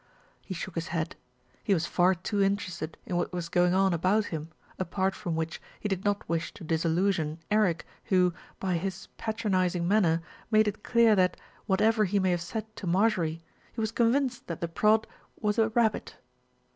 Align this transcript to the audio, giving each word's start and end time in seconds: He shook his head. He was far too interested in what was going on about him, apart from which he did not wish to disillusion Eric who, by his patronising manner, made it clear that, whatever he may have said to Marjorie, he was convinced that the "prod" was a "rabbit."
He 0.41 0.55
shook 0.55 0.73
his 0.73 0.87
head. 0.87 1.15
He 1.63 1.75
was 1.75 1.85
far 1.85 2.15
too 2.15 2.41
interested 2.41 2.97
in 3.05 3.17
what 3.17 3.31
was 3.31 3.49
going 3.49 3.75
on 3.75 3.93
about 3.93 4.25
him, 4.25 4.49
apart 4.79 5.13
from 5.13 5.35
which 5.35 5.61
he 5.79 5.87
did 5.87 6.03
not 6.03 6.27
wish 6.27 6.51
to 6.55 6.63
disillusion 6.63 7.37
Eric 7.51 7.85
who, 8.05 8.33
by 8.59 8.77
his 8.77 9.09
patronising 9.17 9.87
manner, 9.87 10.23
made 10.49 10.67
it 10.67 10.81
clear 10.81 11.15
that, 11.15 11.37
whatever 11.67 12.05
he 12.05 12.17
may 12.17 12.31
have 12.31 12.41
said 12.41 12.75
to 12.77 12.87
Marjorie, 12.87 13.43
he 13.73 13.79
was 13.79 13.91
convinced 13.91 14.47
that 14.47 14.59
the 14.59 14.67
"prod" 14.67 15.05
was 15.39 15.59
a 15.59 15.69
"rabbit." 15.69 16.15